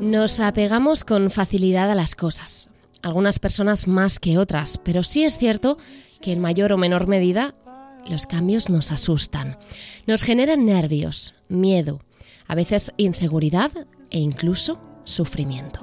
Nos 0.00 0.38
apegamos 0.40 1.04
con 1.04 1.30
facilidad 1.30 1.90
a 1.90 1.94
las 1.94 2.14
cosas, 2.14 2.70
algunas 3.02 3.38
personas 3.38 3.88
más 3.88 4.18
que 4.20 4.38
otras, 4.38 4.78
pero 4.78 5.02
sí 5.02 5.24
es 5.24 5.38
cierto 5.38 5.78
que 6.20 6.32
en 6.32 6.40
mayor 6.40 6.72
o 6.72 6.76
menor 6.76 7.08
medida 7.08 7.54
los 8.08 8.26
cambios 8.26 8.70
nos 8.70 8.92
asustan, 8.92 9.58
nos 10.06 10.22
generan 10.22 10.66
nervios, 10.66 11.34
miedo, 11.48 12.00
a 12.46 12.54
veces 12.54 12.92
inseguridad 12.96 13.70
e 14.10 14.18
incluso 14.18 14.80
sufrimiento. 15.04 15.80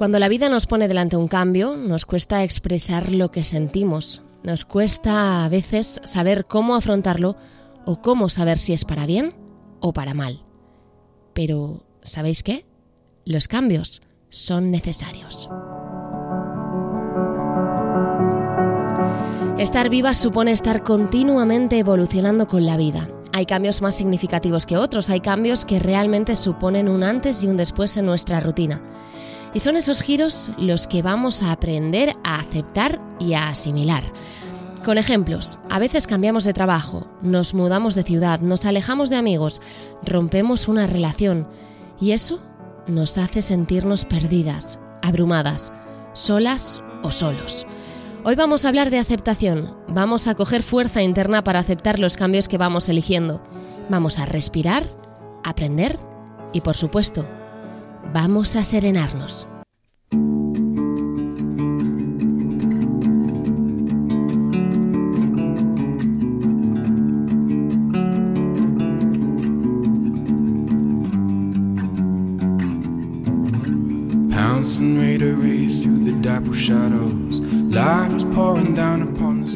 Cuando 0.00 0.18
la 0.18 0.28
vida 0.28 0.48
nos 0.48 0.66
pone 0.66 0.88
delante 0.88 1.18
un 1.18 1.28
cambio, 1.28 1.76
nos 1.76 2.06
cuesta 2.06 2.42
expresar 2.42 3.12
lo 3.12 3.30
que 3.30 3.44
sentimos, 3.44 4.22
nos 4.42 4.64
cuesta 4.64 5.44
a 5.44 5.48
veces 5.50 6.00
saber 6.04 6.46
cómo 6.46 6.74
afrontarlo 6.74 7.36
o 7.84 8.00
cómo 8.00 8.30
saber 8.30 8.56
si 8.56 8.72
es 8.72 8.86
para 8.86 9.04
bien 9.04 9.34
o 9.78 9.92
para 9.92 10.14
mal. 10.14 10.42
Pero, 11.34 11.84
¿sabéis 12.00 12.42
qué? 12.42 12.64
Los 13.26 13.46
cambios 13.46 14.00
son 14.30 14.70
necesarios. 14.70 15.50
Estar 19.58 19.90
viva 19.90 20.14
supone 20.14 20.52
estar 20.52 20.82
continuamente 20.82 21.78
evolucionando 21.78 22.48
con 22.48 22.64
la 22.64 22.78
vida. 22.78 23.06
Hay 23.34 23.44
cambios 23.44 23.82
más 23.82 23.98
significativos 23.98 24.64
que 24.64 24.78
otros, 24.78 25.10
hay 25.10 25.20
cambios 25.20 25.66
que 25.66 25.78
realmente 25.78 26.36
suponen 26.36 26.88
un 26.88 27.02
antes 27.02 27.42
y 27.42 27.48
un 27.48 27.58
después 27.58 27.98
en 27.98 28.06
nuestra 28.06 28.40
rutina. 28.40 28.80
Y 29.52 29.60
son 29.60 29.76
esos 29.76 30.02
giros 30.02 30.52
los 30.58 30.86
que 30.86 31.02
vamos 31.02 31.42
a 31.42 31.52
aprender 31.52 32.14
a 32.22 32.38
aceptar 32.38 33.00
y 33.18 33.34
a 33.34 33.48
asimilar. 33.48 34.04
Con 34.84 34.96
ejemplos, 34.96 35.58
a 35.68 35.78
veces 35.78 36.06
cambiamos 36.06 36.44
de 36.44 36.54
trabajo, 36.54 37.06
nos 37.20 37.52
mudamos 37.52 37.94
de 37.94 38.02
ciudad, 38.02 38.40
nos 38.40 38.64
alejamos 38.64 39.10
de 39.10 39.16
amigos, 39.16 39.60
rompemos 40.02 40.68
una 40.68 40.86
relación 40.86 41.46
y 42.00 42.12
eso 42.12 42.40
nos 42.86 43.18
hace 43.18 43.42
sentirnos 43.42 44.06
perdidas, 44.06 44.78
abrumadas, 45.02 45.70
solas 46.14 46.82
o 47.02 47.12
solos. 47.12 47.66
Hoy 48.24 48.36
vamos 48.36 48.64
a 48.64 48.68
hablar 48.68 48.90
de 48.90 48.98
aceptación, 48.98 49.74
vamos 49.88 50.26
a 50.28 50.34
coger 50.34 50.62
fuerza 50.62 51.02
interna 51.02 51.44
para 51.44 51.58
aceptar 51.58 51.98
los 51.98 52.16
cambios 52.16 52.48
que 52.48 52.58
vamos 52.58 52.88
eligiendo. 52.88 53.42
Vamos 53.88 54.18
a 54.18 54.26
respirar, 54.26 54.88
aprender 55.42 55.98
y 56.52 56.60
por 56.60 56.76
supuesto, 56.76 57.26
vamos 58.12 58.56
a 58.56 58.64
serenarnos. 58.64 59.46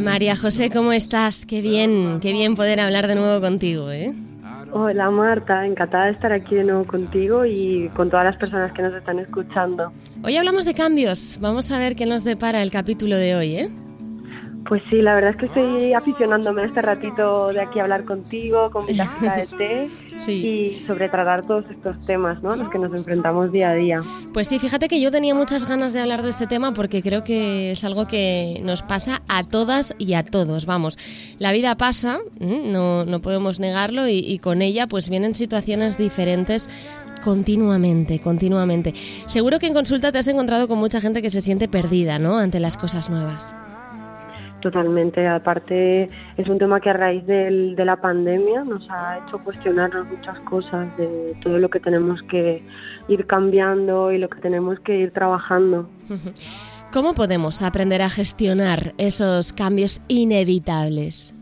María 0.03 0.37
José, 0.37 0.71
¿cómo 0.71 0.93
estás? 0.93 1.47
Qué 1.47 1.60
bien, 1.60 2.19
qué 2.21 2.33
bien 2.33 2.54
poder 2.54 2.81
hablar 2.81 3.06
de 3.06 3.15
nuevo 3.15 3.41
contigo, 3.41 3.91
¿eh? 3.91 4.15
Hola 4.76 5.08
Marta, 5.08 5.64
encantada 5.64 6.06
de 6.06 6.10
estar 6.10 6.32
aquí 6.32 6.56
de 6.56 6.64
nuevo 6.64 6.84
contigo 6.84 7.46
y 7.46 7.88
con 7.90 8.10
todas 8.10 8.26
las 8.26 8.36
personas 8.36 8.72
que 8.72 8.82
nos 8.82 8.92
están 8.92 9.20
escuchando. 9.20 9.92
Hoy 10.24 10.36
hablamos 10.36 10.64
de 10.64 10.74
cambios, 10.74 11.38
vamos 11.40 11.70
a 11.70 11.78
ver 11.78 11.94
qué 11.94 12.06
nos 12.06 12.24
depara 12.24 12.60
el 12.60 12.72
capítulo 12.72 13.16
de 13.16 13.36
hoy, 13.36 13.54
¿eh? 13.54 13.68
Pues 14.66 14.82
sí, 14.88 15.02
la 15.02 15.14
verdad 15.14 15.32
es 15.32 15.36
que 15.36 15.47
estoy 15.47 15.92
aficionándome 15.92 16.62
a 16.62 16.64
este 16.66 16.80
ratito 16.80 17.48
de 17.48 17.60
aquí 17.60 17.80
a 17.80 17.82
hablar 17.82 18.04
contigo, 18.04 18.70
con 18.70 18.86
mi 18.86 18.97
taza 18.97 19.36
de 19.36 19.47
té 19.47 19.91
y 20.32 20.82
sobre 20.86 21.08
tratar 21.10 21.47
todos 21.47 21.64
estos 21.70 22.00
temas, 22.06 22.42
¿no? 22.42 22.52
A 22.52 22.56
los 22.56 22.70
que 22.70 22.78
nos 22.78 22.92
enfrentamos 22.94 23.53
día 23.53 23.70
a 23.70 23.74
día. 23.74 23.98
Pues 24.32 24.48
sí, 24.48 24.58
fíjate 24.58 24.88
que 24.88 25.00
yo 25.00 25.10
tenía 25.10 25.34
muchas 25.34 25.69
ganas 25.69 25.92
de 25.92 26.00
hablar 26.00 26.22
de 26.22 26.30
este 26.30 26.47
tema 26.47 26.72
porque 26.72 27.03
creo 27.03 27.24
que 27.24 27.72
es 27.72 27.84
algo 27.84 28.06
que 28.06 28.60
nos 28.62 28.82
pasa 28.82 29.22
a 29.28 29.44
todas 29.44 29.94
y 29.98 30.14
a 30.14 30.24
todos. 30.24 30.64
Vamos, 30.64 30.97
la 31.38 31.53
vida 31.53 31.76
pasa, 31.76 32.20
no, 32.41 33.04
no 33.04 33.20
podemos 33.20 33.60
negarlo 33.60 34.08
y, 34.08 34.19
y 34.19 34.38
con 34.38 34.62
ella 34.62 34.86
pues 34.86 35.10
vienen 35.10 35.34
situaciones 35.34 35.98
diferentes 35.98 36.70
continuamente, 37.22 38.19
continuamente. 38.19 38.94
Seguro 39.26 39.58
que 39.58 39.66
en 39.66 39.74
consulta 39.74 40.10
te 40.10 40.19
has 40.19 40.28
encontrado 40.28 40.69
con 40.69 40.78
mucha 40.78 41.00
gente 41.00 41.20
que 41.20 41.30
se 41.30 41.42
siente 41.42 41.69
perdida, 41.69 42.19
¿no? 42.19 42.38
Ante 42.38 42.60
las 42.60 42.78
cosas 42.78 43.10
nuevas. 43.10 43.54
Totalmente. 44.64 45.28
Aparte, 45.28 46.08
es 46.38 46.48
un 46.48 46.56
tema 46.56 46.80
que 46.80 46.88
a 46.88 46.94
raíz 46.94 47.26
de 47.26 47.84
la 47.84 48.00
pandemia 48.00 48.64
nos 48.64 48.88
ha 48.88 49.19
hecho 49.19 49.36
cuestionarnos 49.36 50.06
muchas 50.06 50.38
cosas 50.41 50.97
de 50.97 51.36
todo 51.42 51.58
lo 51.58 51.69
que 51.69 51.80
tenemos 51.80 52.22
que 52.30 52.62
ir 53.08 53.26
cambiando 53.26 54.10
y 54.10 54.16
lo 54.16 54.30
que 54.30 54.41
tenemos 54.41 54.80
que 54.80 54.97
ir 54.97 55.10
trabajando. 55.10 55.86
¿Cómo 56.94 57.12
podemos 57.12 57.60
aprender 57.60 58.00
a 58.00 58.08
gestionar 58.08 58.94
esos 58.97 59.53
cambios 59.53 60.00
inevitables? 60.08 61.34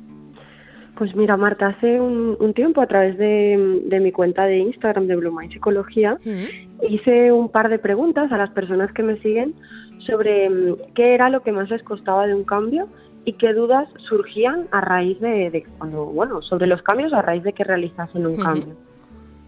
Pues 0.96 1.14
mira, 1.14 1.36
Marta, 1.36 1.68
hace 1.68 2.00
un, 2.00 2.54
tiempo 2.54 2.80
a 2.80 2.88
través 2.88 3.16
de, 3.18 4.00
mi 4.02 4.10
cuenta 4.10 4.46
de 4.46 4.58
Instagram 4.58 5.06
de 5.06 5.14
Blue 5.14 5.30
Mind 5.30 5.52
Psicología 5.52 6.18
hice 6.88 7.30
un 7.30 7.50
par 7.50 7.68
de 7.68 7.78
preguntas 7.78 8.32
a 8.32 8.36
las 8.36 8.50
personas 8.50 8.92
que 8.92 9.04
me 9.04 9.16
siguen 9.18 9.54
sobre 10.06 10.50
mm, 10.50 10.76
qué 10.94 11.14
era 11.14 11.30
lo 11.30 11.42
que 11.42 11.52
más 11.52 11.70
les 11.70 11.82
costaba 11.82 12.26
de 12.26 12.34
un 12.34 12.44
cambio 12.44 12.88
y 13.24 13.34
qué 13.34 13.52
dudas 13.52 13.88
surgían 14.08 14.66
a 14.72 14.80
raíz 14.80 15.20
de, 15.20 15.64
cuando, 15.78 16.06
bueno, 16.06 16.42
sobre 16.42 16.66
los 16.66 16.82
cambios 16.82 17.12
a 17.12 17.22
raíz 17.22 17.42
de 17.42 17.52
que 17.52 17.64
realizasen 17.64 18.26
un 18.26 18.36
cambio. 18.36 18.74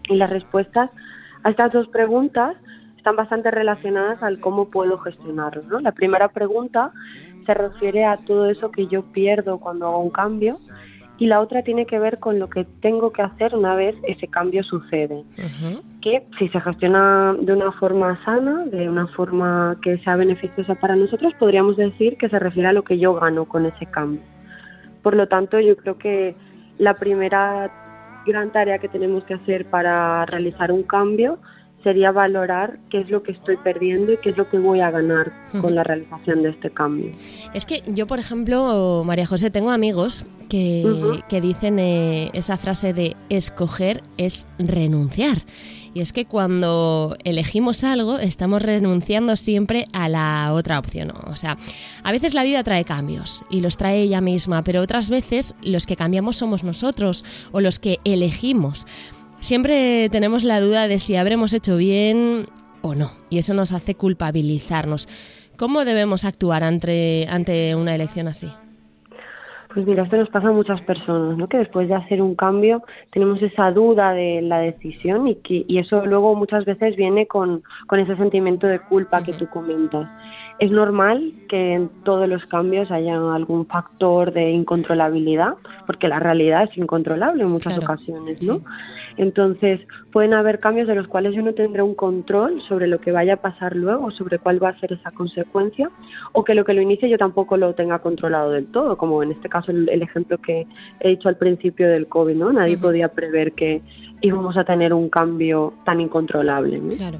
Y 0.07 0.15
las 0.15 0.29
respuestas 0.29 0.95
a 1.43 1.49
estas 1.49 1.71
dos 1.71 1.87
preguntas 1.89 2.55
están 2.97 3.15
bastante 3.15 3.51
relacionadas 3.51 4.23
al 4.23 4.39
cómo 4.39 4.69
puedo 4.69 4.97
gestionarlo. 4.99 5.63
¿no? 5.63 5.79
La 5.79 5.91
primera 5.91 6.29
pregunta 6.29 6.91
se 7.45 7.53
refiere 7.53 8.05
a 8.05 8.17
todo 8.17 8.49
eso 8.49 8.71
que 8.71 8.87
yo 8.87 9.03
pierdo 9.11 9.59
cuando 9.59 9.87
hago 9.87 9.99
un 9.99 10.09
cambio 10.09 10.55
y 11.17 11.27
la 11.27 11.39
otra 11.39 11.63
tiene 11.63 11.85
que 11.85 11.99
ver 11.99 12.19
con 12.19 12.39
lo 12.39 12.49
que 12.49 12.65
tengo 12.81 13.11
que 13.11 13.21
hacer 13.21 13.55
una 13.55 13.75
vez 13.75 13.95
ese 14.03 14.27
cambio 14.27 14.63
sucede. 14.63 15.23
Que 16.01 16.23
si 16.37 16.49
se 16.49 16.59
gestiona 16.59 17.35
de 17.39 17.53
una 17.53 17.71
forma 17.71 18.23
sana, 18.25 18.65
de 18.65 18.89
una 18.89 19.07
forma 19.07 19.77
que 19.81 19.97
sea 19.99 20.17
beneficiosa 20.17 20.75
para 20.75 20.95
nosotros, 20.95 21.33
podríamos 21.39 21.77
decir 21.77 22.17
que 22.17 22.29
se 22.29 22.39
refiere 22.39 22.69
a 22.69 22.73
lo 22.73 22.83
que 22.83 22.99
yo 22.99 23.13
gano 23.13 23.45
con 23.45 23.65
ese 23.65 23.85
cambio. 23.85 24.21
Por 25.01 25.15
lo 25.15 25.27
tanto, 25.27 25.59
yo 25.59 25.77
creo 25.77 25.97
que 25.97 26.35
la 26.77 26.93
primera 26.93 27.71
gran 28.25 28.51
tarea 28.51 28.79
que 28.79 28.89
tenemos 28.89 29.23
que 29.23 29.35
hacer 29.35 29.65
para 29.65 30.25
realizar 30.25 30.71
un 30.71 30.83
cambio 30.83 31.37
sería 31.85 32.11
valorar 32.11 32.79
qué 32.89 33.01
es 33.01 33.11
lo 33.11 33.21
que 33.21 33.31
estoy 33.31 33.57
perdiendo 33.57 34.11
y 34.11 34.17
qué 34.17 34.31
es 34.31 34.37
lo 34.37 34.49
que 34.49 34.57
voy 34.57 34.79
a 34.79 34.89
ganar 34.89 35.31
con 35.61 35.75
la 35.75 35.83
realización 35.83 36.41
de 36.41 36.49
este 36.49 36.71
cambio. 36.71 37.11
Es 37.53 37.67
que 37.67 37.83
yo, 37.85 38.07
por 38.07 38.17
ejemplo, 38.17 39.03
María 39.05 39.27
José, 39.27 39.51
tengo 39.51 39.69
amigos 39.69 40.25
que, 40.49 41.21
que 41.29 41.41
dicen 41.41 41.77
eh, 41.77 42.31
esa 42.33 42.57
frase 42.57 42.93
de 42.93 43.15
escoger 43.29 44.01
es 44.17 44.47
renunciar. 44.57 45.43
Y 45.93 46.01
es 46.01 46.11
que 46.11 46.25
cuando 46.25 47.15
elegimos 47.23 47.85
algo 47.85 48.17
estamos 48.17 48.63
renunciando 48.63 49.35
siempre 49.37 49.85
a 49.93 50.09
la 50.09 50.51
otra 50.53 50.77
opción. 50.77 51.13
O 51.27 51.37
sea, 51.37 51.55
a 52.03 52.11
veces 52.11 52.33
la 52.33 52.43
vida 52.43 52.63
trae 52.65 52.83
cambios 52.83 53.45
y 53.49 53.61
los 53.61 53.77
trae 53.77 54.01
ella 54.01 54.19
misma, 54.19 54.61
pero 54.61 54.81
otras 54.81 55.09
veces 55.09 55.55
los 55.61 55.85
que 55.85 55.95
cambiamos 55.95 56.35
somos 56.35 56.65
nosotros 56.65 57.23
o 57.53 57.61
los 57.61 57.79
que 57.79 57.99
elegimos. 58.03 58.85
Siempre 59.45 60.09
tenemos 60.09 60.43
la 60.43 60.59
duda 60.59 60.87
de 60.87 60.97
si 60.97 61.17
habremos 61.17 61.53
hecho 61.53 61.77
bien 61.77 62.47
o 62.81 62.95
no, 62.95 63.11
y 63.29 63.37
eso 63.37 63.53
nos 63.53 63.73
hace 63.73 63.93
culpabilizarnos. 63.93 65.07
¿Cómo 65.55 65.85
debemos 65.85 66.25
actuar 66.25 66.63
ante, 66.63 67.27
ante 67.29 67.75
una 67.75 67.93
elección 67.93 68.27
así? 68.27 68.47
Pues 69.71 69.85
mira, 69.85 70.01
esto 70.01 70.17
nos 70.17 70.29
pasa 70.29 70.47
a 70.47 70.51
muchas 70.51 70.81
personas, 70.81 71.37
¿no? 71.37 71.47
Que 71.47 71.59
después 71.59 71.87
de 71.87 71.93
hacer 71.93 72.23
un 72.23 72.33
cambio 72.33 72.81
tenemos 73.11 73.39
esa 73.43 73.69
duda 73.69 74.13
de 74.13 74.41
la 74.41 74.57
decisión 74.57 75.27
y 75.27 75.35
que 75.35 75.63
y 75.67 75.77
eso 75.77 76.07
luego 76.07 76.33
muchas 76.33 76.65
veces 76.65 76.95
viene 76.95 77.27
con, 77.27 77.61
con 77.85 77.99
ese 77.99 78.15
sentimiento 78.15 78.65
de 78.65 78.79
culpa 78.79 79.21
que 79.21 79.33
tú 79.33 79.47
comentas. 79.47 80.09
Es 80.57 80.71
normal 80.71 81.33
que 81.49 81.73
en 81.73 81.89
todos 82.03 82.27
los 82.27 82.47
cambios 82.47 82.89
haya 82.89 83.13
algún 83.13 83.67
factor 83.67 84.33
de 84.33 84.49
incontrolabilidad, 84.49 85.53
porque 85.85 86.07
la 86.07 86.17
realidad 86.17 86.63
es 86.63 86.75
incontrolable 86.77 87.43
en 87.43 87.49
muchas 87.49 87.77
ocasiones, 87.77 88.47
¿no? 88.47 88.61
Entonces, 89.17 89.79
pueden 90.11 90.33
haber 90.33 90.59
cambios 90.59 90.87
de 90.87 90.95
los 90.95 91.07
cuales 91.07 91.33
yo 91.33 91.41
no 91.41 91.53
tendré 91.53 91.81
un 91.81 91.95
control 91.95 92.61
sobre 92.67 92.87
lo 92.87 92.99
que 92.99 93.11
vaya 93.11 93.35
a 93.35 93.37
pasar 93.37 93.75
luego, 93.75 94.11
sobre 94.11 94.39
cuál 94.39 94.61
va 94.61 94.69
a 94.69 94.79
ser 94.79 94.93
esa 94.93 95.11
consecuencia, 95.11 95.89
o 96.33 96.43
que 96.43 96.53
lo 96.53 96.65
que 96.65 96.73
lo 96.73 96.81
inicie 96.81 97.09
yo 97.09 97.17
tampoco 97.17 97.55
lo 97.57 97.73
tenga 97.73 97.99
controlado 97.99 98.51
del 98.51 98.67
todo, 98.67 98.97
como 98.97 99.23
en 99.23 99.31
este 99.31 99.47
caso 99.47 99.71
el, 99.71 100.01
ejemplo 100.01 100.37
que 100.37 100.67
he 100.99 101.09
dicho 101.09 101.29
al 101.29 101.37
principio 101.37 101.87
del 101.87 102.07
COVID, 102.07 102.35
¿no? 102.35 102.51
Nadie 102.51 102.77
podía 102.77 103.07
prever 103.09 103.53
que 103.53 103.81
íbamos 104.21 104.57
a 104.57 104.63
tener 104.63 104.93
un 104.93 105.09
cambio 105.09 105.73
tan 105.85 106.01
incontrolable, 106.01 106.79
¿no? 106.79 106.89
Claro. 106.89 107.19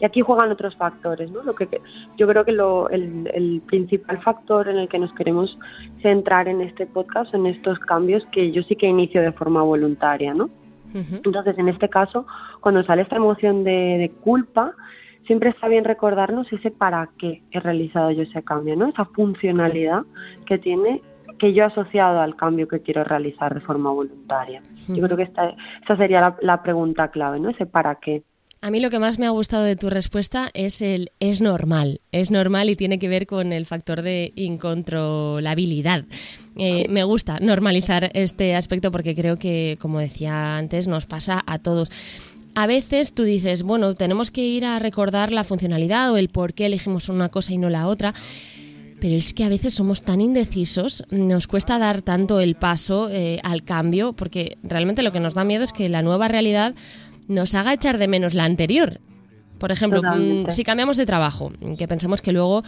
Y 0.00 0.04
aquí 0.04 0.20
juegan 0.20 0.50
otros 0.50 0.74
factores, 0.74 1.30
¿no? 1.30 1.44
Lo 1.44 1.54
que, 1.54 1.68
yo 2.16 2.26
creo 2.26 2.44
que 2.44 2.50
lo, 2.50 2.88
el, 2.90 3.30
el 3.32 3.62
principal 3.66 4.20
factor 4.20 4.68
en 4.68 4.78
el 4.78 4.88
que 4.88 4.98
nos 4.98 5.12
queremos 5.12 5.56
centrar 6.00 6.48
en 6.48 6.60
este 6.60 6.86
podcast 6.86 7.30
son 7.30 7.46
estos 7.46 7.78
cambios 7.78 8.26
que 8.32 8.50
yo 8.50 8.62
sí 8.64 8.74
que 8.74 8.86
inicio 8.86 9.22
de 9.22 9.30
forma 9.30 9.62
voluntaria, 9.62 10.34
¿no? 10.34 10.50
Entonces, 10.94 11.58
en 11.58 11.68
este 11.68 11.88
caso, 11.88 12.26
cuando 12.60 12.82
sale 12.84 13.02
esta 13.02 13.16
emoción 13.16 13.64
de, 13.64 14.12
culpa, 14.20 14.72
siempre 15.26 15.50
está 15.50 15.68
bien 15.68 15.84
recordarnos 15.84 16.52
ese 16.52 16.70
para 16.70 17.08
qué 17.18 17.42
he 17.50 17.60
realizado 17.60 18.10
yo 18.10 18.22
ese 18.22 18.42
cambio, 18.42 18.76
¿no? 18.76 18.88
Esa 18.88 19.04
funcionalidad 19.06 20.02
que 20.46 20.58
tiene 20.58 21.02
que 21.38 21.52
yo 21.52 21.64
he 21.64 21.66
asociado 21.66 22.20
al 22.20 22.36
cambio 22.36 22.68
que 22.68 22.80
quiero 22.80 23.04
realizar 23.04 23.54
de 23.54 23.60
forma 23.60 23.90
voluntaria. 23.90 24.62
Yo 24.86 25.02
creo 25.02 25.16
que 25.16 25.24
esta, 25.24 25.54
esta 25.80 25.96
sería 25.96 26.20
la, 26.20 26.36
la, 26.40 26.62
pregunta 26.62 27.08
clave, 27.08 27.40
¿no? 27.40 27.48
Ese 27.48 27.66
para 27.66 27.96
qué. 27.96 28.22
A 28.64 28.70
mí 28.70 28.78
lo 28.78 28.90
que 28.90 29.00
más 29.00 29.18
me 29.18 29.26
ha 29.26 29.30
gustado 29.30 29.64
de 29.64 29.74
tu 29.74 29.90
respuesta 29.90 30.48
es 30.54 30.82
el 30.82 31.10
es 31.18 31.40
normal. 31.40 32.00
Es 32.12 32.30
normal 32.30 32.70
y 32.70 32.76
tiene 32.76 33.00
que 33.00 33.08
ver 33.08 33.26
con 33.26 33.52
el 33.52 33.66
factor 33.66 34.02
de 34.02 34.32
incontrolabilidad. 34.36 36.04
Eh, 36.56 36.86
me 36.88 37.02
gusta 37.02 37.40
normalizar 37.40 38.12
este 38.14 38.54
aspecto 38.54 38.92
porque 38.92 39.16
creo 39.16 39.36
que, 39.36 39.78
como 39.80 39.98
decía 39.98 40.58
antes, 40.58 40.86
nos 40.86 41.06
pasa 41.06 41.42
a 41.44 41.58
todos. 41.58 41.90
A 42.54 42.68
veces 42.68 43.14
tú 43.14 43.24
dices, 43.24 43.64
bueno, 43.64 43.96
tenemos 43.96 44.30
que 44.30 44.42
ir 44.42 44.64
a 44.64 44.78
recordar 44.78 45.32
la 45.32 45.42
funcionalidad 45.42 46.12
o 46.12 46.16
el 46.16 46.28
por 46.28 46.54
qué 46.54 46.66
elegimos 46.66 47.08
una 47.08 47.30
cosa 47.30 47.52
y 47.52 47.58
no 47.58 47.68
la 47.68 47.88
otra 47.88 48.14
pero 49.00 49.16
es 49.16 49.34
que 49.34 49.42
a 49.42 49.48
veces 49.48 49.74
somos 49.74 50.02
tan 50.02 50.20
indecisos, 50.20 51.02
nos 51.10 51.48
cuesta 51.48 51.76
dar 51.80 52.02
tanto 52.02 52.38
el 52.38 52.54
paso 52.54 53.08
eh, 53.10 53.40
al 53.42 53.64
cambio, 53.64 54.12
porque 54.12 54.58
realmente 54.62 55.02
lo 55.02 55.10
que 55.10 55.18
nos 55.18 55.34
da 55.34 55.42
miedo 55.42 55.64
es 55.64 55.72
que 55.72 55.88
la 55.88 56.02
nueva 56.02 56.28
realidad 56.28 56.76
nos 57.32 57.54
haga 57.54 57.72
echar 57.72 57.98
de 57.98 58.08
menos 58.08 58.34
la 58.34 58.44
anterior. 58.44 59.00
Por 59.58 59.70
ejemplo, 59.70 60.02
mm, 60.02 60.48
si 60.48 60.64
cambiamos 60.64 60.96
de 60.96 61.06
trabajo, 61.06 61.52
que 61.78 61.86
pensamos 61.86 62.20
que 62.20 62.32
luego 62.32 62.64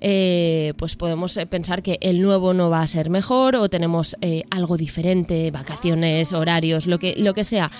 eh, 0.00 0.74
pues 0.76 0.94
podemos 0.94 1.36
eh, 1.36 1.46
pensar 1.46 1.82
que 1.82 1.98
el 2.00 2.20
nuevo 2.20 2.54
no 2.54 2.70
va 2.70 2.82
a 2.82 2.86
ser 2.86 3.10
mejor 3.10 3.56
o 3.56 3.68
tenemos 3.68 4.16
eh, 4.20 4.44
algo 4.50 4.76
diferente, 4.76 5.50
vacaciones, 5.50 6.32
horarios, 6.32 6.86
lo 6.86 6.98
que, 6.98 7.14
lo 7.16 7.34
que 7.34 7.44
sea. 7.44 7.70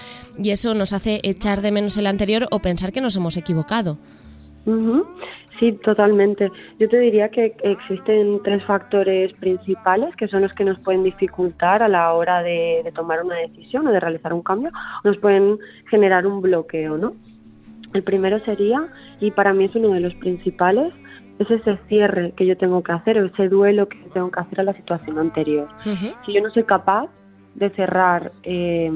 Y 0.42 0.50
eso 0.50 0.74
nos 0.74 0.92
hace 0.92 1.20
echar 1.22 1.60
de 1.60 1.70
menos 1.70 1.96
el 1.96 2.06
anterior 2.06 2.48
o 2.50 2.58
pensar 2.60 2.92
que 2.92 3.00
nos 3.00 3.14
hemos 3.16 3.36
equivocado. 3.36 3.98
Sí, 5.58 5.72
totalmente. 5.72 6.50
Yo 6.78 6.88
te 6.88 6.98
diría 6.98 7.28
que 7.28 7.54
existen 7.62 8.40
tres 8.42 8.64
factores 8.64 9.32
principales 9.34 10.14
que 10.16 10.26
son 10.26 10.42
los 10.42 10.52
que 10.54 10.64
nos 10.64 10.78
pueden 10.80 11.04
dificultar 11.04 11.82
a 11.82 11.88
la 11.88 12.12
hora 12.12 12.42
de, 12.42 12.90
tomar 12.94 13.22
una 13.22 13.36
decisión 13.36 13.86
o 13.86 13.92
de 13.92 14.00
realizar 14.00 14.32
un 14.34 14.42
cambio, 14.42 14.70
nos 15.04 15.16
pueden 15.18 15.58
generar 15.88 16.26
un 16.26 16.42
bloqueo, 16.42 16.98
¿no? 16.98 17.14
El 17.94 18.02
primero 18.02 18.40
sería, 18.40 18.88
y 19.20 19.30
para 19.30 19.54
mí 19.54 19.66
es 19.66 19.74
uno 19.76 19.90
de 19.90 20.00
los 20.00 20.14
principales, 20.16 20.92
es 21.38 21.50
ese 21.50 21.78
cierre 21.88 22.32
que 22.36 22.44
yo 22.44 22.56
tengo 22.56 22.82
que 22.82 22.92
hacer 22.92 23.18
o 23.18 23.26
ese 23.26 23.48
duelo 23.48 23.88
que 23.88 23.98
tengo 24.12 24.30
que 24.30 24.40
hacer 24.40 24.60
a 24.60 24.64
la 24.64 24.74
situación 24.74 25.18
anterior. 25.18 25.68
Si 26.24 26.32
yo 26.32 26.42
no 26.42 26.50
soy 26.50 26.64
capaz 26.64 27.08
de 27.54 27.70
cerrar 27.70 28.30
eh, 28.42 28.90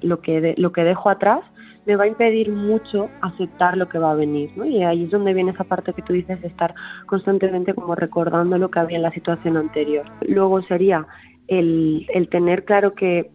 lo, 0.00 0.20
que 0.20 0.54
lo 0.56 0.72
que 0.72 0.82
dejo 0.82 1.10
atrás, 1.10 1.40
me 1.86 1.96
va 1.96 2.04
a 2.04 2.08
impedir 2.08 2.50
mucho 2.50 3.08
aceptar 3.20 3.76
lo 3.76 3.88
que 3.88 3.98
va 3.98 4.12
a 4.12 4.14
venir, 4.14 4.50
¿no? 4.56 4.64
Y 4.64 4.82
ahí 4.82 5.04
es 5.04 5.10
donde 5.10 5.34
viene 5.34 5.52
esa 5.52 5.64
parte 5.64 5.92
que 5.92 6.02
tú 6.02 6.12
dices 6.12 6.40
de 6.40 6.48
estar 6.48 6.74
constantemente 7.06 7.74
como 7.74 7.94
recordando 7.94 8.58
lo 8.58 8.70
que 8.70 8.78
había 8.78 8.96
en 8.98 9.02
la 9.02 9.12
situación 9.12 9.56
anterior. 9.56 10.04
Luego 10.28 10.62
sería 10.62 11.06
el, 11.48 12.06
el 12.12 12.28
tener 12.28 12.64
claro 12.64 12.94
que 12.94 13.30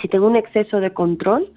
si 0.00 0.08
tengo 0.08 0.26
un 0.26 0.36
exceso 0.36 0.80
de 0.80 0.92
control, 0.92 1.52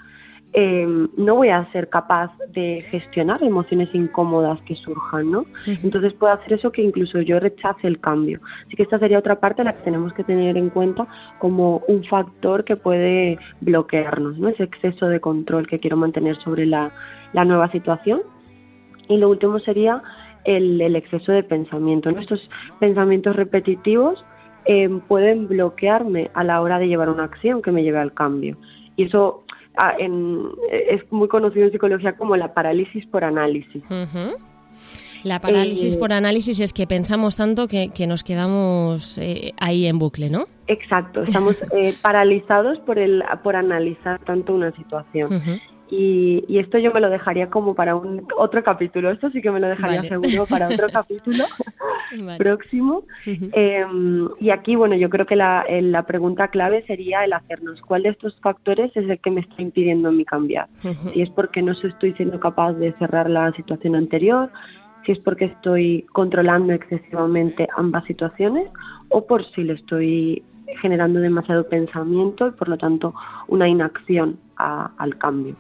eh, 0.56 0.86
no 1.18 1.36
voy 1.36 1.50
a 1.50 1.66
ser 1.72 1.90
capaz 1.90 2.32
de 2.50 2.86
gestionar 2.92 3.42
emociones 3.44 3.90
incómodas 3.94 4.62
que 4.62 4.76
surjan, 4.76 5.32
¿no? 5.32 5.46
Entonces 5.66 6.14
puedo 6.14 6.32
hacer 6.32 6.54
eso 6.54 6.72
que 6.72 6.84
incluso 6.84 7.22
yo 7.22 7.40
rechace 7.40 7.88
el 7.88 8.00
cambio. 8.00 8.40
Así 8.68 8.76
que 8.76 8.84
esta 8.84 9.00
sería 9.00 9.18
otra 9.18 9.40
parte 9.40 9.64
la 9.64 9.74
que 9.74 9.82
tenemos 9.82 10.14
que 10.14 10.24
tener 10.24 10.56
en 10.56 10.70
cuenta 10.70 11.08
como 11.40 11.82
un 11.88 12.04
factor 12.04 12.64
que 12.64 12.76
puede 12.76 13.40
bloquearnos, 13.62 14.38
¿no? 14.38 14.50
Ese 14.50 14.64
exceso 14.64 15.08
de 15.08 15.20
control 15.20 15.66
que 15.66 15.80
quiero 15.80 15.98
mantener 15.98 16.36
sobre 16.38 16.68
la, 16.68 16.92
nueva 17.34 17.72
situación. 17.72 18.22
Y 19.10 19.18
lo 19.18 19.30
último 19.30 19.58
sería 19.58 20.04
el, 20.44 20.80
exceso 20.96 21.32
de 21.32 21.42
pensamiento, 21.42 22.12
¿no? 22.12 22.20
Estos 22.22 22.48
pensamientos 22.80 23.36
repetitivos 23.36 24.24
eh, 24.66 24.88
pueden 25.08 25.48
bloquearme 25.48 26.30
a 26.36 26.44
la 26.44 26.62
hora 26.62 26.78
de 26.78 26.88
llevar 26.88 27.10
una 27.10 27.24
acción 27.24 27.64
que 27.64 27.72
me 27.72 27.82
lleve 27.82 27.98
al 27.98 28.14
cambio. 28.14 28.56
Y 28.96 29.06
eso 29.06 29.43
Ah, 29.76 29.96
es 30.00 31.12
muy 31.12 31.28
conocido 31.28 31.66
en 31.66 31.72
psicología 31.72 32.16
como 32.16 32.36
la 32.36 32.54
parálisis 32.54 33.06
por 33.08 33.24
análisis. 33.24 33.84
La 35.24 35.40
parálisis 35.40 35.96
eh, 35.96 35.98
por 35.98 36.12
análisis 36.12 36.60
es 36.60 36.74
que 36.74 36.86
pensamos 36.86 37.38
tanto 37.38 37.68
que, 37.68 37.90
nos 38.08 38.24
quedamos 38.24 39.18
eh, 39.18 39.54
ahí 39.60 39.88
en 39.88 39.98
bucle, 39.98 40.30
¿no? 40.30 40.48
Exacto, 40.68 41.24
estamos 41.24 41.58
eh, 41.72 41.94
paralizados 42.02 42.80
por, 42.80 43.00
el, 43.00 43.24
por 43.42 43.56
analizar 43.56 44.20
tanto 44.20 44.54
una 44.54 44.72
situación. 44.76 45.62
Y, 45.96 46.58
esto 46.58 46.80
yo 46.80 46.92
me 46.92 47.02
lo 47.02 47.10
dejaría 47.10 47.50
como 47.50 47.76
para 47.76 47.96
un 47.96 48.26
otro 48.38 48.64
capítulo. 48.64 49.12
Esto 49.12 49.30
sí 49.30 49.42
que 49.42 49.52
me 49.52 49.60
lo 49.60 49.68
dejaría 49.68 50.02
seguro 50.02 50.46
para 50.50 50.68
otro 50.68 50.88
capítulo 50.94 51.44
próximo. 52.38 53.04
Em, 53.26 54.28
y 54.40 54.50
aquí, 54.50 54.76
bueno, 54.76 54.96
yo 54.96 55.10
creo 55.10 55.26
que 55.26 55.36
la, 55.36 55.66
la, 55.70 56.04
pregunta 56.04 56.48
clave 56.48 56.84
sería 56.88 57.24
el 57.26 57.34
hacernos 57.34 57.82
cuál 57.82 58.04
de 58.04 58.10
estos 58.10 58.40
factores 58.42 58.92
es 58.96 59.08
el 59.08 59.20
que 59.20 59.32
me 59.32 59.42
está 59.42 59.62
impidiendo 59.62 60.12
mi 60.12 60.26
cambiar. 60.26 60.68
Si 61.14 61.22
es 61.22 61.30
porque 61.30 61.62
no 61.62 61.74
estoy 61.74 62.14
siendo 62.14 62.40
capaz 62.40 62.74
de 62.74 62.94
cerrar 62.94 63.30
la 63.30 63.52
situación 63.54 63.96
anterior, 63.96 64.50
si 65.06 65.12
es 65.12 65.20
porque 65.20 65.46
estoy 65.46 66.06
controlando 66.14 66.74
excesivamente 66.74 67.68
ambas 67.78 68.06
situaciones 68.06 68.68
o 69.10 69.28
por 69.28 69.46
si 69.52 69.64
le 69.64 69.74
estoy 69.74 70.44
generando 70.82 71.20
demasiado 71.20 71.68
pensamiento 71.68 72.48
y 72.48 72.52
por 72.52 72.70
lo 72.70 72.78
tanto 72.78 73.14
una 73.48 73.68
inacción 73.68 74.40
al 74.98 75.18
cambio. 75.18 75.56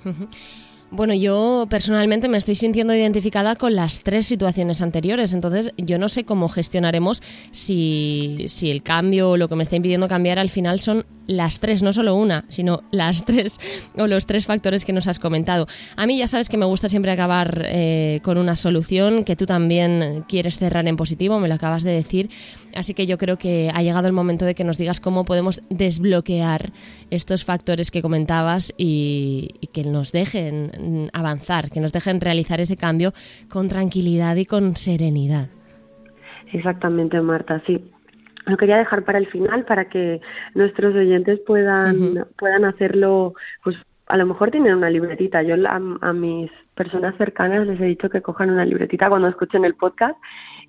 Bueno, 0.95 1.15
yo 1.15 1.65
personalmente 1.71 2.29
me 2.29 2.37
estoy 2.37 2.53
sintiendo 2.53 2.93
identificada 2.93 3.55
con 3.55 3.73
las 3.73 4.03
tres 4.03 4.27
situaciones 4.27 4.79
anteriores, 4.83 5.33
entonces 5.33 5.73
yo 5.75 5.97
no 5.97 6.07
sé 6.07 6.23
cómo 6.23 6.49
gestionaremos 6.49 7.23
si, 7.49 8.45
si 8.45 8.69
el 8.69 8.83
cambio 8.83 9.31
o 9.31 9.37
lo 9.37 9.47
que 9.47 9.55
me 9.55 9.63
está 9.63 9.75
impidiendo 9.75 10.07
cambiar 10.07 10.37
al 10.37 10.51
final 10.51 10.79
son 10.79 11.07
las 11.25 11.59
tres, 11.59 11.81
no 11.81 11.93
solo 11.93 12.15
una, 12.15 12.45
sino 12.47 12.83
las 12.91 13.25
tres 13.25 13.57
o 13.97 14.05
los 14.05 14.27
tres 14.27 14.45
factores 14.45 14.85
que 14.85 14.93
nos 14.93 15.07
has 15.07 15.17
comentado. 15.17 15.65
A 15.95 16.05
mí 16.05 16.19
ya 16.19 16.27
sabes 16.27 16.47
que 16.47 16.57
me 16.57 16.65
gusta 16.65 16.89
siempre 16.89 17.11
acabar 17.11 17.65
eh, 17.65 18.19
con 18.21 18.37
una 18.37 18.55
solución, 18.55 19.23
que 19.23 19.35
tú 19.35 19.47
también 19.47 20.23
quieres 20.27 20.59
cerrar 20.59 20.87
en 20.87 20.95
positivo, 20.95 21.39
me 21.39 21.47
lo 21.47 21.55
acabas 21.55 21.81
de 21.81 21.91
decir, 21.91 22.29
así 22.75 22.93
que 22.93 23.07
yo 23.07 23.17
creo 23.17 23.39
que 23.39 23.71
ha 23.73 23.81
llegado 23.81 24.05
el 24.05 24.13
momento 24.13 24.45
de 24.45 24.53
que 24.53 24.63
nos 24.63 24.77
digas 24.77 24.99
cómo 24.99 25.25
podemos 25.25 25.63
desbloquear 25.69 26.71
estos 27.09 27.45
factores 27.45 27.89
que 27.89 28.03
comentabas 28.03 28.73
y 28.77 29.69
que 29.71 29.83
nos 29.85 30.11
dejen 30.11 30.82
avanzar, 31.13 31.69
que 31.69 31.79
nos 31.79 31.93
dejen 31.93 32.21
realizar 32.21 32.59
ese 32.61 32.77
cambio 32.77 33.13
con 33.49 33.69
tranquilidad 33.69 34.35
y 34.35 34.45
con 34.45 34.75
serenidad. 34.75 35.49
Exactamente, 36.51 37.19
Marta, 37.21 37.61
sí. 37.65 37.83
Lo 38.45 38.57
quería 38.57 38.77
dejar 38.77 39.03
para 39.03 39.19
el 39.19 39.27
final 39.27 39.65
para 39.65 39.85
que 39.85 40.19
nuestros 40.53 40.93
oyentes 40.95 41.39
puedan, 41.45 42.25
puedan 42.37 42.65
hacerlo, 42.65 43.33
pues 43.63 43.77
a 44.07 44.17
lo 44.17 44.25
mejor 44.25 44.51
tienen 44.51 44.75
una 44.75 44.89
libretita. 44.89 45.41
Yo 45.43 45.55
a, 45.67 46.13
mis 46.13 46.51
personas 46.75 47.15
cercanas 47.17 47.65
les 47.67 47.79
he 47.79 47.85
dicho 47.85 48.09
que 48.09 48.21
cojan 48.21 48.49
una 48.49 48.65
libretita 48.65 49.09
cuando 49.09 49.27
escuchen 49.27 49.65
el 49.65 49.75
podcast 49.75 50.17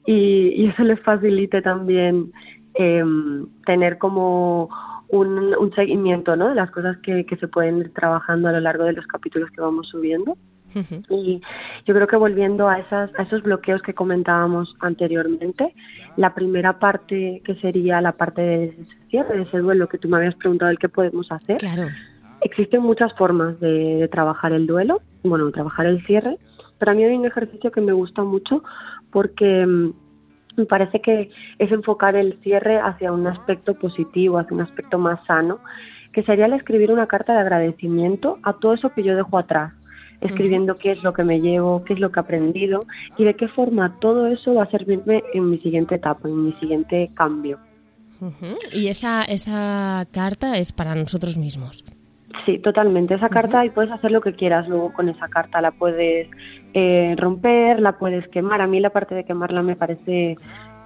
y, 0.06 0.66
eso 0.68 0.82
les 0.84 1.00
facilite 1.00 1.60
también 1.62 2.32
em, 2.74 3.46
tener 3.64 3.98
como 3.98 4.68
un, 5.08 5.72
seguimiento 5.74 6.36
¿no? 6.36 6.48
de 6.48 6.54
las 6.54 6.70
cosas 6.70 6.96
que, 6.98 7.26
se 7.38 7.48
pueden 7.48 7.78
ir 7.78 7.92
trabajando 7.92 8.48
a 8.48 8.52
lo 8.52 8.60
largo 8.60 8.84
de 8.84 8.92
los 8.92 9.06
capítulos 9.06 9.50
que 9.50 9.60
vamos 9.60 9.88
subiendo. 9.88 10.36
Y 11.08 11.40
yo 11.86 11.94
creo 11.94 12.08
que 12.08 12.16
volviendo 12.16 12.68
a, 12.68 12.80
esas, 12.80 13.10
a 13.16 13.22
esos 13.22 13.42
bloqueos 13.42 13.80
que 13.82 13.94
comentábamos 13.94 14.74
anteriormente, 14.80 15.72
la 16.16 16.34
primera 16.34 16.80
parte 16.80 17.42
que 17.44 17.54
sería 17.56 18.00
la 18.00 18.10
parte 18.10 18.42
de 18.42 18.78
cierre, 19.08 19.36
de 19.36 19.42
ese 19.44 19.58
duelo 19.58 19.88
que 19.88 19.98
tú 19.98 20.08
me 20.08 20.16
habías 20.16 20.34
preguntado 20.34 20.72
el 20.72 20.78
qué 20.78 20.88
podemos 20.88 21.30
hacer. 21.30 21.58
Claro. 21.58 21.86
Existen 22.40 22.82
muchas 22.82 23.14
formas 23.14 23.60
de, 23.60 23.96
de 23.96 24.08
trabajar 24.08 24.52
el 24.52 24.66
duelo, 24.66 25.00
bueno, 25.22 25.46
de 25.46 25.52
trabajar 25.52 25.86
el 25.86 26.04
cierre, 26.06 26.38
pero 26.78 26.90
a 26.90 26.94
mí 26.94 27.04
hay 27.04 27.14
un 27.14 27.24
ejercicio 27.24 27.70
que 27.70 27.80
me 27.80 27.92
gusta 27.92 28.24
mucho 28.24 28.64
porque 29.10 29.64
mm, 29.64 29.92
me 30.56 30.66
parece 30.66 31.00
que 31.00 31.30
es 31.58 31.72
enfocar 31.72 32.16
el 32.16 32.38
cierre 32.42 32.78
hacia 32.78 33.12
un 33.12 33.26
aspecto 33.26 33.74
positivo, 33.74 34.38
hacia 34.38 34.54
un 34.54 34.62
aspecto 34.62 34.98
más 34.98 35.24
sano, 35.26 35.58
que 36.12 36.22
sería 36.22 36.46
el 36.46 36.52
escribir 36.52 36.92
una 36.92 37.06
carta 37.06 37.34
de 37.34 37.40
agradecimiento 37.40 38.38
a 38.42 38.54
todo 38.54 38.74
eso 38.74 38.90
que 38.90 39.02
yo 39.02 39.16
dejo 39.16 39.36
atrás, 39.36 39.72
escribiendo 40.20 40.76
qué 40.76 40.92
es 40.92 41.02
lo 41.02 41.12
que 41.12 41.24
me 41.24 41.40
llevo, 41.40 41.84
qué 41.84 41.94
es 41.94 42.00
lo 42.00 42.10
que 42.10 42.20
he 42.20 42.22
aprendido 42.22 42.86
y 43.18 43.24
de 43.24 43.34
qué 43.34 43.48
forma 43.48 43.98
todo 44.00 44.28
eso 44.28 44.54
va 44.54 44.64
a 44.64 44.70
servirme 44.70 45.22
en 45.34 45.50
mi 45.50 45.58
siguiente 45.58 45.96
etapa, 45.96 46.28
en 46.28 46.46
mi 46.46 46.52
siguiente 46.54 47.08
cambio. 47.14 47.58
Y 48.72 48.88
esa, 48.88 49.24
esa 49.24 50.06
carta 50.10 50.56
es 50.56 50.72
para 50.72 50.94
nosotros 50.94 51.36
mismos. 51.36 51.84
Sí, 52.44 52.58
totalmente. 52.58 53.14
Esa 53.14 53.28
carta 53.28 53.64
y 53.64 53.70
puedes 53.70 53.90
hacer 53.90 54.10
lo 54.10 54.20
que 54.20 54.34
quieras 54.34 54.68
luego 54.68 54.92
con 54.92 55.08
esa 55.08 55.28
carta. 55.28 55.60
La 55.60 55.70
puedes 55.70 56.28
eh, 56.74 57.14
romper, 57.18 57.80
la 57.80 57.98
puedes 57.98 58.26
quemar. 58.28 58.60
A 58.60 58.66
mí 58.66 58.80
la 58.80 58.90
parte 58.90 59.14
de 59.14 59.24
quemarla 59.24 59.62
me 59.62 59.76
parece 59.76 60.36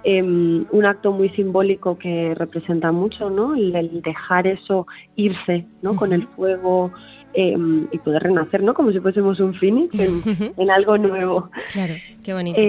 em, 0.03 0.65
un 0.71 0.85
acto 0.85 1.11
muy 1.11 1.29
simbólico 1.29 1.97
que 1.97 2.33
representa 2.35 2.91
mucho, 2.91 3.29
¿no? 3.29 3.55
El, 3.55 4.01
dejar 4.01 4.47
eso 4.47 4.87
irse, 5.15 5.65
¿no? 5.81 5.95
Con 5.95 6.13
el 6.13 6.27
fuego 6.27 6.91
em, 7.33 7.87
y 7.91 7.97
poder 7.97 8.23
renacer, 8.23 8.63
¿no? 8.63 8.73
Como 8.73 8.91
si 8.91 8.99
fuésemos 8.99 9.39
un 9.39 9.53
phoenix 9.55 9.93
en, 9.99 10.71
algo 10.71 10.97
nuevo. 10.97 11.49
Claro, 11.71 11.95
qué 12.23 12.33
bonito. 12.33 12.59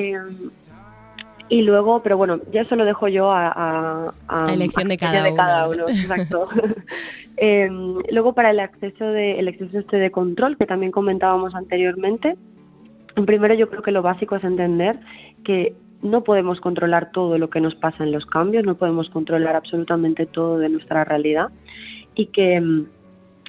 Y 1.50 1.62
luego, 1.62 2.00
pero 2.00 2.16
bueno, 2.16 2.38
ya 2.52 2.62
eso 2.62 2.76
lo 2.76 2.84
dejo 2.84 3.08
yo 3.08 3.32
a, 3.32 4.04
a, 4.28 4.52
elección 4.54 4.88
de 4.88 4.96
cada, 4.96 5.68
uno. 5.68 5.84
exacto. 5.88 6.48
Em, 7.42 7.96
luego 8.10 8.34
para 8.34 8.50
el 8.50 8.60
acceso 8.60 9.02
de 9.02 9.38
el 9.38 9.48
exceso 9.48 9.78
este 9.78 9.96
de 9.96 10.10
control 10.10 10.58
que 10.58 10.66
también 10.66 10.92
comentábamos 10.92 11.54
anteriormente, 11.54 12.36
primero 13.24 13.54
yo 13.54 13.70
creo 13.70 13.82
que 13.82 13.92
lo 13.92 14.02
básico 14.02 14.36
es 14.36 14.44
entender 14.44 15.00
que 15.42 15.74
no 16.02 16.22
podemos 16.22 16.60
controlar 16.60 17.12
todo 17.12 17.38
lo 17.38 17.48
que 17.48 17.62
nos 17.62 17.74
pasa 17.74 18.04
en 18.04 18.12
los 18.12 18.26
cambios, 18.26 18.64
no 18.64 18.74
podemos 18.74 19.08
controlar 19.08 19.56
absolutamente 19.56 20.26
todo 20.26 20.58
de 20.58 20.68
nuestra 20.68 21.04
realidad 21.04 21.48
y 22.14 22.26
que 22.26 22.56
em, 22.56 22.86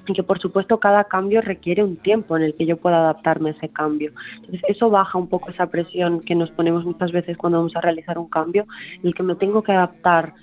y 0.08 0.13
que 0.13 0.24
por 0.24 0.39
supuesto 0.39 0.79
cada 0.79 1.03
cambio 1.05 1.41
requiere 1.41 1.84
un 1.84 1.98
tiempo 1.98 2.38
en 2.38 2.43
el 2.43 2.55
que 2.58 2.65
yo 2.65 2.77
pueda 2.77 3.00
adaptarme 3.00 3.50
a 3.50 3.53
ese 3.53 3.70
cambio. 3.70 4.12
Entonces 4.36 4.62
eso 4.67 4.89
baja 4.89 5.17
un 5.17 5.27
poco 5.27 5.50
esa 5.50 5.67
presión 5.67 6.22
que 6.22 6.36
nos 6.36 6.51
ponemos 6.51 6.86
muchas 6.86 7.12
veces 7.12 7.38
cuando 7.38 7.60
vamos 7.60 7.75
a 7.75 7.81
realizar 7.81 8.17
un 8.17 8.29
cambio, 8.29 8.65
en 8.96 9.08
el 9.08 9.13
que 9.13 9.24
me 9.24 9.36
tengo 9.36 9.63
que 9.63 9.72
adaptar 9.72 10.34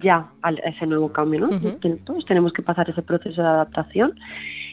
ya 0.00 0.30
a 0.42 0.50
ese 0.50 0.86
nuevo 0.86 1.12
cambio, 1.12 1.40
¿no? 1.40 1.78
Todos 2.04 2.24
tenemos 2.24 2.52
que 2.52 2.62
pasar 2.62 2.88
ese 2.88 3.02
proceso 3.02 3.42
de 3.42 3.48
adaptación. 3.48 4.18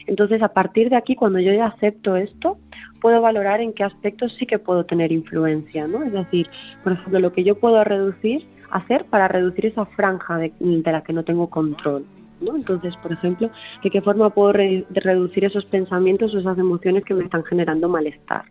Entonces, 0.06 0.42
a 0.42 0.48
partir 0.48 0.88
de 0.88 0.96
aquí, 0.96 1.14
cuando 1.14 1.40
yo 1.40 1.52
ya 1.52 1.66
acepto 1.66 2.16
esto, 2.16 2.58
puedo 3.00 3.20
valorar 3.20 3.60
en 3.60 3.74
qué 3.74 3.84
aspectos 3.84 4.34
sí 4.38 4.46
que 4.46 4.58
puedo 4.58 4.84
tener 4.84 5.12
influencia, 5.12 5.86
¿no? 5.86 6.02
Es 6.02 6.12
decir, 6.12 6.48
por 6.82 6.92
ejemplo, 6.92 7.20
lo 7.20 7.32
que 7.32 7.44
yo 7.44 7.58
puedo 7.58 7.84
reducir, 7.84 8.46
hacer 8.70 9.04
para 9.06 9.28
reducir 9.28 9.66
esa 9.66 9.84
franja 9.84 10.38
de 10.38 10.52
la 10.58 11.02
que 11.02 11.12
no 11.12 11.22
tengo 11.22 11.50
control. 11.50 12.06
Entonces, 12.40 12.96
por 12.96 13.12
ejemplo, 13.12 13.50
¿de 13.82 13.90
qué 13.90 14.00
forma 14.00 14.30
puedo 14.30 14.52
reducir 14.52 15.44
esos 15.44 15.64
pensamientos 15.64 16.34
o 16.34 16.38
esas 16.38 16.58
emociones 16.58 17.04
que 17.04 17.14
me 17.14 17.24
están 17.24 17.44
generando 17.44 17.88
malestar? 17.88 18.44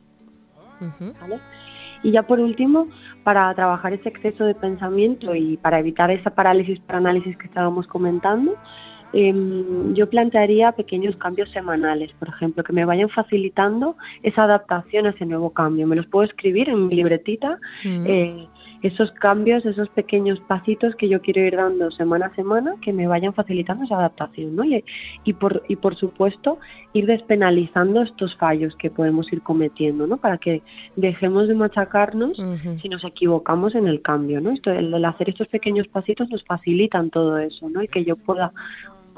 Y 2.03 2.12
ya 2.12 2.24
por 2.24 2.39
último, 2.39 2.88
para 3.24 3.53
trabajar 3.53 3.93
ese 3.93 4.10
exceso 4.10 4.46
de 4.46 4.55
pensamiento 4.55 5.36
y 5.36 5.58
para 5.58 5.79
evitar 5.79 6.12
esa 6.12 6.29
parálisis 6.29 6.79
para 6.79 7.00
análisis 7.00 7.36
que 7.38 7.48
estábamos 7.48 7.88
comentando, 7.88 8.55
em, 9.12 9.93
yo 9.93 10.10
plantearía 10.10 10.72
pequeños 10.72 11.15
cambios 11.17 11.50
semanales, 11.51 12.12
por 12.13 12.29
ejemplo, 12.29 12.63
que 12.63 12.74
me 12.74 12.86
vayan 12.86 13.10
facilitando 13.10 13.98
esa 14.24 14.43
adaptación 14.43 15.08
a 15.08 15.10
ese 15.10 15.25
nuevo 15.25 15.50
cambio. 15.50 15.88
Me 15.88 15.96
los 15.96 16.05
puedo 16.05 16.25
escribir 16.25 16.69
en 16.69 16.88
mi 16.88 16.96
libretita 16.96 17.60
esos 18.81 19.12
cambios, 19.12 19.65
esos 19.65 19.89
pequeños 19.89 20.39
pasitos 20.41 20.95
que 20.95 21.09
yo 21.09 21.21
quiero 21.21 21.41
ir 21.41 21.55
dando 21.55 21.91
semana 21.91 22.27
a 22.27 22.36
semana 22.36 22.75
que 22.81 22.93
me 22.93 23.07
vayan 23.07 23.33
facilitando 23.33 23.83
esa 23.83 23.98
adaptación, 23.98 24.55
¿no? 24.55 24.63
Y, 24.63 25.33
por, 25.33 25.63
y 25.67 25.75
por 25.75 25.95
supuesto, 25.95 26.59
ir 26.93 27.05
despenalizando 27.05 28.01
estos 28.01 28.36
fallos 28.38 28.75
que 28.77 28.89
podemos 28.89 29.31
ir 29.33 29.41
cometiendo, 29.41 30.07
¿no? 30.07 30.17
Para 30.17 30.38
que 30.38 30.62
dejemos 30.95 31.48
de 31.48 31.55
machacarnos 31.55 32.38
si 32.81 32.89
nos 32.89 33.03
equivocamos 33.03 33.75
en 33.75 33.88
el 33.88 34.01
cambio, 34.01 34.39
¿no? 34.39 34.51
Esto, 34.51 34.71
el, 34.71 34.93
el 34.93 35.05
hacer 35.05 35.29
estos 35.29 35.48
pequeños 35.48 35.88
pasitos 35.88 36.29
nos 36.29 36.43
facilitan 36.45 37.09
todo 37.09 37.38
eso, 37.38 37.69
¿no? 37.69 37.83
Y 37.83 37.88
que 37.88 38.05
yo 38.05 38.15
pueda 38.15 38.51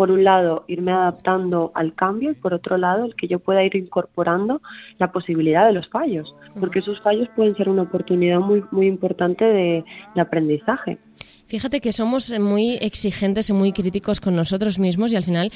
por 0.01 0.10
un 0.10 0.24
lado, 0.24 0.65
irme 0.67 0.91
adaptando 0.91 1.72
al 1.75 1.93
cambio 1.93 2.31
y 2.31 2.34
por 2.34 2.55
otro 2.55 2.75
lado, 2.75 3.05
el 3.05 3.13
que 3.13 3.27
yo 3.27 3.38
pueda 3.38 3.63
ir 3.63 3.75
incorporando 3.75 4.60
la 4.98 5.12
posibilidad 5.12 5.63
de 5.67 5.74
los 5.74 5.88
fallos, 5.89 6.34
porque 6.60 6.79
esos 6.79 7.00
fallos 7.01 7.27
pueden 7.36 7.55
ser 7.55 7.70
una 7.70 7.84
oportunidad 7.84 8.39
muy, 8.39 8.63
muy 8.72 8.88
importante 8.88 9.46
de, 9.46 9.86
de 10.15 10.22
aprendizaje. 10.22 10.98
Fíjate 11.46 11.81
que 11.81 11.93
somos 11.93 12.34
muy 12.39 12.79
exigentes 12.81 13.51
y 13.51 13.53
muy 13.53 13.74
críticos 13.74 14.20
con 14.20 14.36
nosotros 14.36 14.79
mismos 14.79 15.12
y 15.12 15.17
al 15.17 15.24
final 15.24 15.51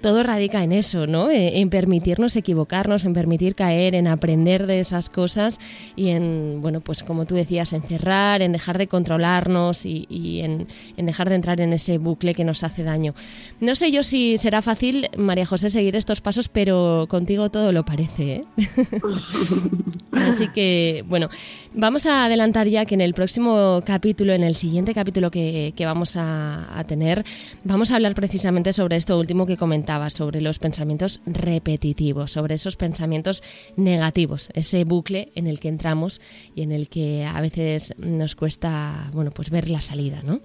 todo 0.00 0.22
radica 0.22 0.62
en 0.64 0.72
eso, 0.72 1.06
¿no? 1.06 1.30
Eh, 1.30 1.60
en 1.60 1.70
permitirnos 1.70 2.36
equivocarnos, 2.36 3.04
en 3.04 3.12
permitir 3.12 3.54
caer, 3.54 3.94
en 3.94 4.06
aprender 4.06 4.66
de 4.66 4.80
esas 4.80 5.10
cosas 5.10 5.58
y 5.96 6.08
en, 6.08 6.60
bueno, 6.62 6.80
pues 6.80 7.02
como 7.02 7.26
tú 7.26 7.34
decías, 7.34 7.72
en 7.72 7.82
cerrar, 7.82 8.42
en 8.42 8.52
dejar 8.52 8.78
de 8.78 8.86
controlarnos 8.86 9.84
y, 9.84 10.40
en, 10.40 10.66
dejar 10.96 11.28
de 11.28 11.34
entrar 11.34 11.60
en 11.60 11.72
ese 11.72 11.98
bucle 11.98 12.34
que 12.34 12.44
nos 12.44 12.64
hace 12.64 12.82
daño. 12.82 13.14
No 13.60 13.74
sé 13.74 13.90
yo 13.90 14.02
si 14.02 14.38
será 14.38 14.62
fácil, 14.62 15.08
María 15.16 15.46
José, 15.46 15.70
seguir 15.70 15.96
estos 15.96 16.20
pasos, 16.20 16.48
pero 16.48 17.06
contigo 17.08 17.50
todo 17.50 17.72
lo 17.72 17.84
parece, 17.84 18.36
¿eh? 18.36 18.44
Así 20.12 20.48
que, 20.48 21.04
bueno, 21.08 21.28
vamos 21.74 22.06
a 22.06 22.24
adelantar 22.24 22.68
ya 22.68 22.84
que 22.84 22.94
en 22.94 23.00
el 23.00 23.14
próximo 23.14 23.82
capítulo, 23.84 24.32
en 24.32 24.42
el 24.42 24.54
siguiente 24.54 24.92
capítulo 24.92 25.30
que, 25.30 25.72
vamos 25.78 26.16
a, 26.16 26.78
a 26.78 26.84
tener, 26.84 27.24
vamos 27.64 27.90
a 27.90 27.96
hablar 27.96 28.14
precisamente 28.14 28.72
sobre 28.72 28.96
esto 28.96 29.18
último 29.18 29.46
que 29.46 29.56
comentamos 29.56 29.89
sobre 30.10 30.40
los 30.40 30.58
pensamientos 30.58 31.20
repetitivos, 31.26 32.30
sobre 32.32 32.54
esos 32.54 32.76
pensamientos 32.76 33.42
negativos, 33.76 34.48
ese 34.54 34.84
bucle 34.84 35.30
en 35.34 35.48
el 35.48 35.58
que 35.58 35.68
entramos 35.68 36.20
y 36.54 36.62
en 36.62 36.70
el 36.70 36.88
que 36.88 37.24
a 37.24 37.40
veces 37.40 37.94
nos 37.98 38.36
cuesta, 38.36 39.10
bueno, 39.12 39.32
pues 39.34 39.50
ver 39.50 39.68
la 39.68 39.80
salida, 39.80 40.22
¿no? 40.24 40.38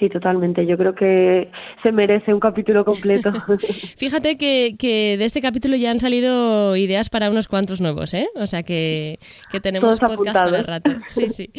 Sí, 0.00 0.08
totalmente. 0.08 0.66
Yo 0.66 0.76
creo 0.76 0.94
que 0.94 1.50
se 1.82 1.92
merece 1.92 2.32
un 2.32 2.40
capítulo 2.40 2.84
completo. 2.84 3.32
Fíjate 3.96 4.36
que, 4.36 5.16
de 5.18 5.24
este 5.24 5.40
capítulo 5.40 5.76
ya 5.76 5.90
han 5.90 6.00
salido 6.00 6.76
ideas 6.76 7.10
para 7.10 7.30
unos 7.30 7.48
cuantos 7.48 7.80
nuevos, 7.80 8.14
¿eh? 8.14 8.28
O 8.36 8.46
sea 8.46 8.62
que, 8.62 9.18
tenemos 9.62 9.98
podcast 10.00 10.38
para 10.38 10.58
el 10.58 10.64
rato. 10.64 10.90
Sí, 11.06 11.28
sí. 11.28 11.50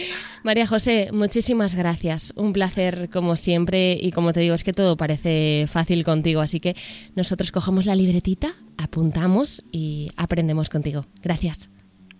María 0.43 0.65
José, 0.65 1.09
muchísimas 1.11 1.75
gracias. 1.75 2.33
Un 2.35 2.53
placer 2.53 3.09
como 3.11 3.35
siempre 3.35 3.97
y 3.99 4.11
como 4.11 4.33
te 4.33 4.39
digo, 4.39 4.55
es 4.55 4.63
que 4.63 4.73
todo 4.73 4.95
parece 4.97 5.65
fácil 5.67 6.03
contigo, 6.03 6.41
así 6.41 6.59
que 6.59 6.75
nosotros 7.15 7.51
cogemos 7.51 7.85
la 7.85 7.95
libretita, 7.95 8.53
apuntamos 8.77 9.63
y 9.71 10.11
aprendemos 10.15 10.69
contigo. 10.69 11.05
Gracias. 11.21 11.69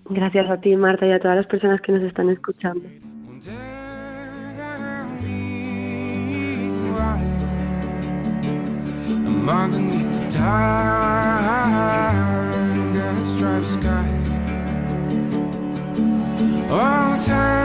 Gracias 0.09 0.49
a 0.49 0.59
ti, 0.59 0.75
Marta, 0.75 1.05
y 1.05 1.11
a 1.11 1.19
todas 1.19 1.37
las 1.37 1.47
personas 1.47 1.79
que 1.81 1.93
nos 1.93 2.03
están 2.03 2.29
escuchando. 2.29 2.83
I'm 9.41 9.49
underneath 9.49 10.27
the 10.27 10.37
gonna 12.93 13.25
striped 13.25 13.67
sky. 13.67 14.07
All 16.69 17.17
the 17.17 17.25
time. 17.25 17.60